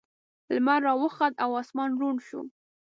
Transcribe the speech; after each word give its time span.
لمر 0.53 0.79
راوخوت 0.87 1.33
او 1.43 1.49
اسمان 1.61 1.89
روڼ 2.01 2.15
شو. 2.27 2.39